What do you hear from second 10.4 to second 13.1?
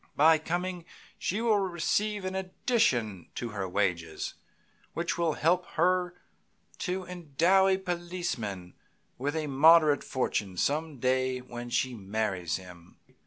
some day when she marries him.